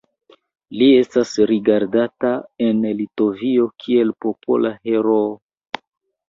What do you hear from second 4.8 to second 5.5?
Heroo.